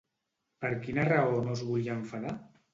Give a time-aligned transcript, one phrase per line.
[0.65, 2.37] Per quina raó no es volia enfadar?